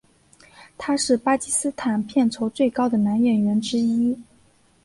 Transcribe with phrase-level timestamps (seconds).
[0.79, 4.19] 他是巴基斯坦片酬最高的男演员之一。